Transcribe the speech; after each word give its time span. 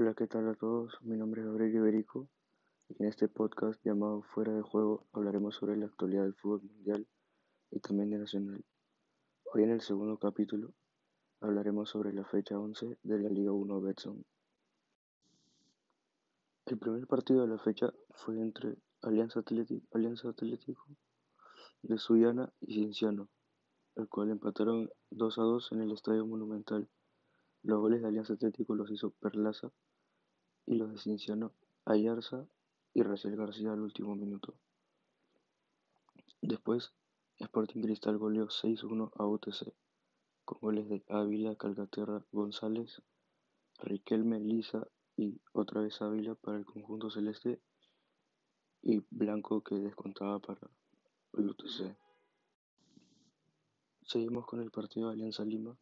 Hola, 0.00 0.14
¿qué 0.14 0.28
tal 0.28 0.48
a 0.48 0.54
todos? 0.54 0.96
Mi 1.02 1.16
nombre 1.16 1.40
es 1.40 1.48
Gabriel 1.48 1.74
Iberico 1.74 2.28
y 2.88 3.02
en 3.02 3.08
este 3.08 3.26
podcast 3.26 3.84
llamado 3.84 4.22
Fuera 4.22 4.52
de 4.52 4.62
Juego 4.62 5.08
hablaremos 5.12 5.56
sobre 5.56 5.76
la 5.76 5.86
actualidad 5.86 6.22
del 6.22 6.34
fútbol 6.34 6.62
mundial 6.62 7.08
y 7.72 7.80
también 7.80 8.10
de 8.10 8.18
nacional. 8.18 8.64
Hoy 9.52 9.64
en 9.64 9.70
el 9.70 9.80
segundo 9.80 10.16
capítulo 10.16 10.72
hablaremos 11.40 11.90
sobre 11.90 12.12
la 12.12 12.24
fecha 12.24 12.60
11 12.60 12.96
de 13.02 13.18
la 13.18 13.28
Liga 13.28 13.50
1 13.50 13.80
Betson. 13.80 14.24
El 16.66 16.78
primer 16.78 17.08
partido 17.08 17.40
de 17.40 17.48
la 17.48 17.58
fecha 17.58 17.92
fue 18.10 18.40
entre 18.40 18.76
Alianza 19.02 19.40
Atlético, 19.40 20.86
de 21.82 21.98
Sullana 21.98 22.52
y 22.60 22.74
Cienciano, 22.74 23.28
el 23.96 24.08
cual 24.08 24.30
empataron 24.30 24.90
2 25.10 25.38
a 25.38 25.42
2 25.42 25.72
en 25.72 25.82
el 25.82 25.90
Estadio 25.90 26.24
Monumental. 26.24 26.88
Los 27.68 27.80
goles 27.80 28.00
de 28.00 28.08
Alianza 28.08 28.32
Atlético 28.32 28.74
los 28.74 28.90
hizo 28.90 29.10
Perlaza 29.10 29.70
y 30.64 30.76
los 30.76 30.90
de 30.90 30.96
Cienciano 30.96 31.52
Ayarza 31.84 32.46
y 32.94 33.02
Raciel 33.02 33.36
García 33.36 33.74
al 33.74 33.82
último 33.82 34.16
minuto. 34.16 34.54
Después, 36.40 36.94
Sporting 37.36 37.82
Cristal 37.82 38.16
goleó 38.16 38.46
6-1 38.46 39.10
a 39.14 39.26
UTC, 39.26 39.74
con 40.46 40.58
goles 40.62 40.88
de 40.88 41.04
Ávila, 41.10 41.56
Calcaterra, 41.56 42.24
González, 42.32 43.02
Riquelme, 43.80 44.40
Lisa 44.40 44.88
y 45.14 45.38
otra 45.52 45.82
vez 45.82 46.00
Ávila 46.00 46.36
para 46.36 46.56
el 46.56 46.64
conjunto 46.64 47.10
celeste 47.10 47.60
y 48.80 49.04
Blanco 49.10 49.62
que 49.62 49.74
descontaba 49.74 50.38
para 50.38 50.70
el 51.34 51.50
UTC. 51.50 51.94
Seguimos 54.04 54.46
con 54.46 54.62
el 54.62 54.70
partido 54.70 55.08
de 55.08 55.16
Alianza 55.16 55.44
Lima, 55.44 55.76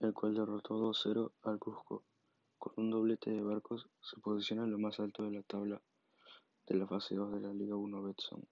el 0.00 0.12
cual 0.12 0.34
derrotó 0.34 0.78
2-0 0.78 1.30
al 1.42 1.58
Cusco. 1.58 2.02
Con 2.58 2.74
un 2.76 2.90
doblete 2.90 3.30
de 3.30 3.42
Barcos 3.42 3.88
se 4.00 4.20
posiciona 4.20 4.64
en 4.64 4.72
lo 4.72 4.78
más 4.78 4.98
alto 5.00 5.22
de 5.24 5.30
la 5.30 5.42
tabla 5.42 5.80
de 6.66 6.74
la 6.74 6.86
fase 6.86 7.14
2 7.14 7.32
de 7.32 7.40
la 7.40 7.54
Liga 7.54 7.76
1 7.76 8.02
Betson. 8.02 8.46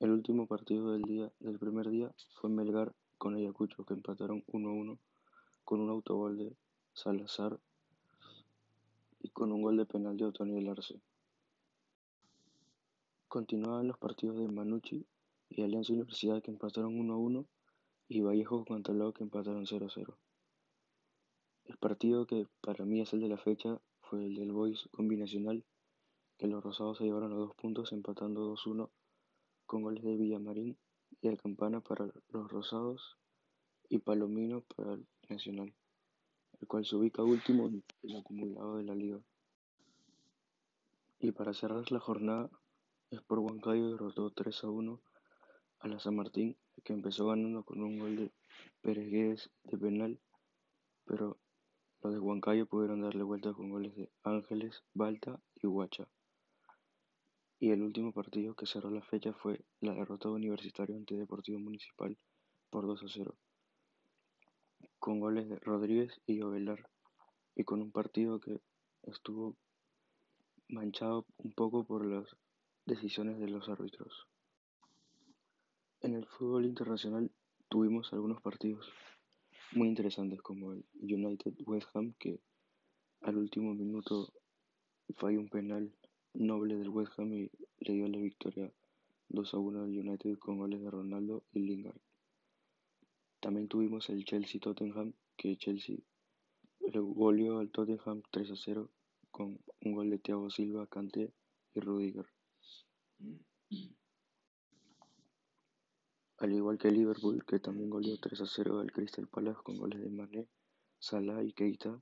El 0.00 0.10
último 0.10 0.46
partido 0.46 0.92
del 0.92 1.02
día 1.02 1.30
del 1.40 1.58
primer 1.58 1.90
día 1.90 2.12
fue 2.40 2.48
Melgar 2.48 2.94
con 3.18 3.34
Ayacucho 3.34 3.84
que 3.84 3.94
empataron 3.94 4.42
1-1 4.46 4.98
con 5.64 5.80
un 5.80 5.90
autogol 5.90 6.38
de 6.38 6.56
Salazar 6.94 7.60
y 9.20 9.28
con 9.28 9.52
un 9.52 9.62
gol 9.62 9.76
de 9.76 9.84
penal 9.84 10.16
de 10.16 10.24
Otoniel 10.24 10.68
Arce. 10.68 11.00
Continuaban 13.28 13.88
los 13.88 13.98
partidos 13.98 14.38
de 14.38 14.48
Manucci 14.48 15.04
y 15.50 15.62
Alianza 15.62 15.92
Universidad 15.92 16.42
que 16.42 16.50
empataron 16.50 16.98
1-1 16.98 17.44
y 18.10 18.22
Vallejo 18.22 18.64
con 18.64 18.78
Antaló 18.78 19.12
que 19.12 19.22
empataron 19.22 19.66
0-0. 19.66 20.16
El 21.64 21.76
partido 21.76 22.26
que 22.26 22.48
para 22.60 22.84
mí 22.84 23.00
es 23.00 23.12
el 23.12 23.20
de 23.20 23.28
la 23.28 23.38
fecha 23.38 23.80
fue 24.00 24.26
el 24.26 24.34
del 24.34 24.50
Boys 24.50 24.88
combinacional, 24.90 25.64
que 26.36 26.48
los 26.48 26.64
rosados 26.64 26.98
se 26.98 27.04
llevaron 27.04 27.32
a 27.32 27.36
dos 27.36 27.54
puntos 27.54 27.92
empatando 27.92 28.52
2-1 28.52 28.90
con 29.64 29.82
goles 29.82 30.02
de 30.02 30.16
Villamarín 30.16 30.76
y 31.20 31.28
el 31.28 31.40
Campana 31.40 31.80
para 31.80 32.10
los 32.30 32.50
rosados 32.50 33.16
y 33.88 33.98
Palomino 33.98 34.62
para 34.62 34.94
el 34.94 35.06
Nacional, 35.28 35.72
el 36.60 36.66
cual 36.66 36.84
se 36.84 36.96
ubica 36.96 37.22
último 37.22 37.68
en 37.68 37.84
el 38.02 38.16
acumulado 38.16 38.78
de 38.78 38.82
la 38.82 38.96
liga. 38.96 39.20
Y 41.20 41.30
para 41.30 41.54
cerrar 41.54 41.92
la 41.92 42.00
jornada, 42.00 42.50
Sport 43.12 43.42
Huancayo 43.42 43.92
derrotó 43.92 44.32
3 44.32 44.64
1 44.64 45.00
a 45.78 45.88
la 45.88 46.00
San 46.00 46.16
Martín, 46.16 46.56
que 46.82 46.92
empezó 46.92 47.26
ganando 47.26 47.64
con 47.64 47.82
un 47.82 47.98
gol 47.98 48.16
de 48.16 48.32
Pérez 48.80 49.50
de 49.64 49.78
penal, 49.78 50.20
pero 51.04 51.38
los 52.02 52.14
de 52.14 52.18
Huancayo 52.18 52.66
pudieron 52.66 53.02
darle 53.02 53.22
vuelta 53.22 53.52
con 53.52 53.68
goles 53.70 53.94
de 53.94 54.10
Ángeles, 54.22 54.82
Balta 54.94 55.40
y 55.56 55.66
Huacha. 55.66 56.08
Y 57.58 57.72
el 57.72 57.82
último 57.82 58.12
partido 58.12 58.54
que 58.54 58.64
cerró 58.64 58.90
la 58.90 59.02
fecha 59.02 59.34
fue 59.34 59.64
la 59.80 59.92
derrota 59.92 60.28
de 60.28 60.34
Universitario 60.34 60.96
ante 60.96 61.16
Deportivo 61.16 61.58
Municipal 61.58 62.16
por 62.70 62.86
2 62.86 63.02
a 63.02 63.08
0, 63.08 63.36
con 64.98 65.20
goles 65.20 65.48
de 65.48 65.56
Rodríguez 65.56 66.22
y 66.24 66.40
Ovelar, 66.40 66.88
y 67.54 67.64
con 67.64 67.82
un 67.82 67.92
partido 67.92 68.40
que 68.40 68.60
estuvo 69.02 69.56
manchado 70.68 71.26
un 71.36 71.52
poco 71.52 71.84
por 71.84 72.06
las 72.06 72.34
decisiones 72.86 73.38
de 73.38 73.48
los 73.48 73.68
árbitros. 73.68 74.29
En 76.02 76.14
el 76.14 76.24
fútbol 76.24 76.64
internacional 76.64 77.30
tuvimos 77.68 78.10
algunos 78.14 78.40
partidos 78.40 78.90
muy 79.72 79.86
interesantes 79.86 80.40
como 80.40 80.72
el 80.72 80.82
United 80.94 81.52
West 81.66 81.88
Ham 81.92 82.14
que 82.18 82.40
al 83.20 83.36
último 83.36 83.74
minuto 83.74 84.32
falló 85.16 85.40
un 85.40 85.50
penal 85.50 85.92
noble 86.32 86.76
del 86.76 86.88
West 86.88 87.12
Ham 87.18 87.34
y 87.34 87.50
le 87.80 87.92
dio 87.92 88.08
la 88.08 88.16
victoria 88.16 88.72
2 89.28 89.54
a 89.54 89.58
1 89.58 89.82
al 89.82 89.90
United 89.90 90.38
con 90.38 90.56
goles 90.56 90.80
de 90.80 90.90
Ronaldo 90.90 91.44
y 91.52 91.60
Lingard. 91.60 92.00
También 93.40 93.68
tuvimos 93.68 94.08
el 94.08 94.24
Chelsea 94.24 94.58
Tottenham 94.58 95.12
que 95.36 95.58
Chelsea 95.58 95.98
le 96.80 96.98
goleó 96.98 97.58
al 97.58 97.70
Tottenham 97.70 98.22
3 98.30 98.52
a 98.52 98.56
0 98.56 98.90
con 99.30 99.58
un 99.82 99.92
gol 99.92 100.08
de 100.08 100.18
Thiago 100.18 100.48
Silva, 100.48 100.86
Kanté 100.86 101.30
y 101.74 101.80
Rudiger. 101.80 102.26
Al 106.40 106.54
igual 106.54 106.78
que 106.78 106.90
Liverpool, 106.90 107.44
que 107.44 107.58
también 107.58 107.90
goleó 107.90 108.16
3 108.18 108.40
a 108.40 108.46
0 108.46 108.80
al 108.80 108.90
Crystal 108.92 109.28
Palace 109.28 109.60
con 109.62 109.76
goles 109.76 110.00
de 110.00 110.08
Mané, 110.08 110.48
Salah 110.98 111.42
y 111.44 111.52
Keita, 111.52 112.00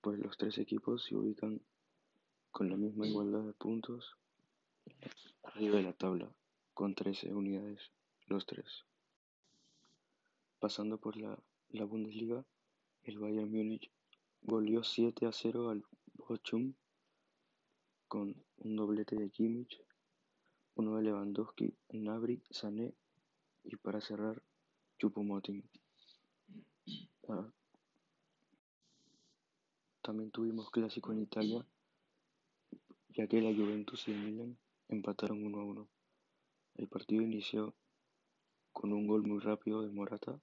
pues 0.00 0.18
los 0.18 0.38
tres 0.38 0.56
equipos 0.56 1.04
se 1.04 1.14
ubican 1.14 1.60
con 2.50 2.70
la 2.70 2.78
misma 2.78 3.06
igualdad 3.06 3.42
de 3.42 3.52
puntos 3.52 4.16
arriba 5.42 5.76
de 5.76 5.82
la 5.82 5.92
tabla, 5.92 6.32
con 6.72 6.94
13 6.94 7.34
unidades 7.34 7.92
los 8.28 8.46
tres. 8.46 8.86
Pasando 10.58 10.96
por 10.96 11.18
la, 11.18 11.38
la 11.68 11.84
Bundesliga, 11.84 12.46
el 13.02 13.18
Bayern 13.18 13.52
Múnich 13.52 13.90
goleó 14.40 14.82
7 14.82 15.26
a 15.26 15.32
0 15.32 15.68
al 15.68 15.84
Bochum 16.14 16.72
con 18.08 18.42
un 18.56 18.76
doblete 18.76 19.16
de 19.16 19.28
Kimmich, 19.28 19.82
uno 20.76 20.96
de 20.96 21.02
Lewandowski, 21.02 21.74
Nabri, 21.90 22.42
Sané 22.48 22.94
y 23.64 23.76
para 23.76 24.00
cerrar, 24.00 24.42
Chupomoting. 24.98 25.68
Ah. 27.28 27.50
También 30.02 30.30
tuvimos 30.30 30.70
clásico 30.70 31.12
en 31.12 31.22
Italia, 31.22 31.66
ya 33.08 33.26
que 33.26 33.40
la 33.40 33.54
Juventus 33.54 34.06
y 34.08 34.12
el 34.12 34.18
Milan 34.18 34.58
empataron 34.88 35.44
1 35.44 35.58
a 35.58 35.64
1. 35.64 35.88
El 36.76 36.88
partido 36.88 37.22
inició 37.22 37.74
con 38.72 38.92
un 38.92 39.06
gol 39.06 39.22
muy 39.22 39.38
rápido 39.38 39.82
de 39.82 39.90
Morata, 39.90 40.38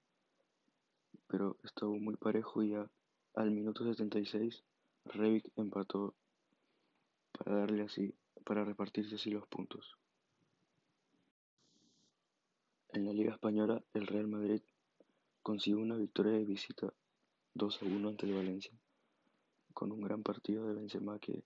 pero 1.28 1.56
estuvo 1.62 1.96
muy 1.98 2.16
parejo 2.16 2.62
y 2.62 2.70
ya 2.70 2.90
al 3.34 3.50
minuto 3.50 3.84
76 3.84 4.64
Rebic 5.04 5.50
empató 5.56 6.14
para 7.32 7.56
darle 7.56 7.82
así, 7.82 8.14
para 8.44 8.64
repartirse 8.64 9.14
así 9.14 9.30
los 9.30 9.46
puntos. 9.46 9.96
En 12.92 13.06
la 13.06 13.12
Liga 13.14 13.32
Española, 13.32 13.82
el 13.94 14.06
Real 14.06 14.28
Madrid 14.28 14.60
consiguió 15.42 15.80
una 15.80 15.96
victoria 15.96 16.32
de 16.32 16.44
visita 16.44 16.92
2 17.54 17.82
a 17.82 17.86
1 17.86 18.08
ante 18.10 18.26
el 18.26 18.34
Valencia, 18.34 18.78
con 19.72 19.92
un 19.92 20.02
gran 20.02 20.22
partido 20.22 20.68
de 20.68 20.74
Benzema 20.74 21.18
que 21.18 21.42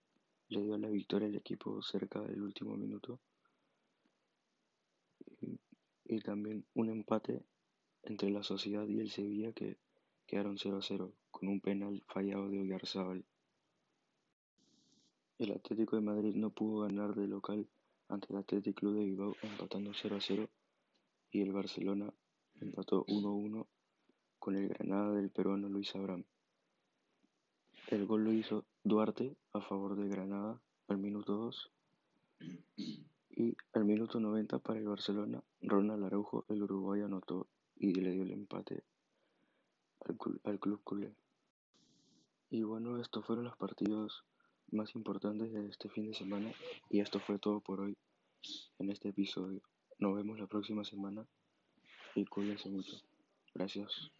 le 0.49 0.63
dio 0.63 0.77
la 0.77 0.89
victoria 0.89 1.29
al 1.29 1.37
equipo 1.37 1.81
cerca 1.83 2.21
del 2.21 2.43
último 2.43 2.77
minuto 2.77 3.21
y, 6.05 6.19
también 6.21 6.67
un 6.75 6.91
empate 6.91 7.45
entre 8.03 8.31
la 8.31 8.43
Sociedad 8.43 8.85
y 8.89 8.99
el 8.99 9.13
Sevilla 9.13 9.53
que 9.53 9.79
quedaron 10.27 10.59
0 10.59 10.79
a 10.79 10.83
0 10.83 11.13
con 11.31 11.49
un 11.49 11.61
penal 11.61 12.03
fallado 12.09 12.49
de 12.49 12.59
Oyarzábal. 12.59 13.25
El 15.39 15.53
Atlético 15.53 15.95
de 15.95 16.03
Madrid 16.03 16.35
no 16.35 16.51
pudo 16.51 16.81
ganar 16.89 17.15
de 17.15 17.29
local 17.29 17.69
ante 18.09 18.33
el 18.33 18.39
Atlético 18.41 18.81
Club 18.81 18.95
de 18.95 19.05
Bilbao 19.05 19.37
empatando 19.43 19.93
0 19.95 20.17
a 20.17 20.21
0 20.21 20.51
y 21.31 21.43
el 21.43 21.53
Barcelona 21.53 22.13
empató 22.61 23.05
1-1 23.07 23.67
con 24.39 24.57
el 24.57 24.69
Granada 24.69 25.13
del 25.13 25.31
peruano 25.31 25.69
Luis 25.69 25.95
Abraham. 25.95 26.25
El 27.89 28.07
gol 28.07 28.25
lo 28.25 28.33
hizo 28.33 28.65
Duarte 28.83 29.37
a 29.53 29.61
favor 29.61 29.97
del 29.97 30.09
Granada 30.09 30.61
al 30.89 30.99
minuto 30.99 31.37
2 31.37 31.71
y 33.31 33.57
al 33.73 33.85
minuto 33.85 34.21
90 34.21 34.59
para 34.61 34.79
el 34.79 34.89
Barcelona, 34.89 35.43
Ronald 35.61 36.05
Araujo, 36.05 36.45
el 36.49 36.63
uruguayo, 36.63 37.07
anotó 37.07 37.47
y 37.77 37.95
le 37.95 38.11
dio 38.13 38.23
el 38.23 38.33
empate 38.33 38.83
al, 40.01 40.17
al 40.45 40.59
club 40.59 40.81
culé. 40.83 41.15
Y 42.51 42.63
bueno, 42.63 43.01
estos 43.01 43.25
fueron 43.27 43.45
los 43.45 43.57
partidos 43.57 44.25
más 44.71 44.95
importantes 44.95 45.53
de 45.53 45.69
este 45.69 45.89
fin 45.89 46.07
de 46.07 46.15
semana 46.15 46.53
y 46.89 47.01
esto 47.01 47.21
fue 47.21 47.39
todo 47.39 47.61
por 47.61 47.81
hoy 47.81 47.97
en 48.79 48.91
este 48.91 49.09
episodio. 49.09 49.63
Nos 49.99 50.15
vemos 50.15 50.39
la 50.39 50.47
próxima 50.47 50.85
semana 50.85 51.27
y 52.15 52.25
cuídense 52.27 52.69
mucho. 52.69 52.97
Gracias. 53.55 54.11